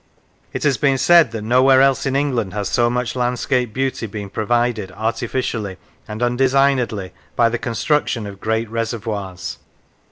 [0.51, 4.31] It has been said that nowhere else in England has so much landscape beauty been
[4.31, 5.77] provided, artificially
[6.07, 9.59] and undesignedly, by the construction of great reservoirs.